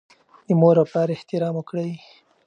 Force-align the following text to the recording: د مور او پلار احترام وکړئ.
د 0.47 0.49
مور 0.59 0.75
او 0.81 0.85
پلار 0.91 1.09
احترام 1.15 1.53
وکړئ. 1.57 1.91